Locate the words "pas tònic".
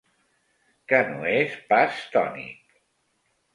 1.73-2.83